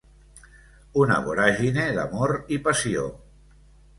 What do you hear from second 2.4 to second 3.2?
i passió.